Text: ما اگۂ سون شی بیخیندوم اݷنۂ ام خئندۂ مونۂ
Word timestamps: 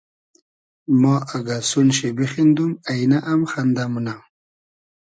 ما 1.01 1.15
اگۂ 1.35 1.57
سون 1.69 1.87
شی 1.95 2.09
بیخیندوم 2.17 2.71
اݷنۂ 2.89 3.19
ام 3.31 3.41
خئندۂ 3.51 3.85
مونۂ 3.91 4.15